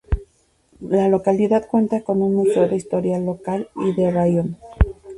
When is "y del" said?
3.75-4.15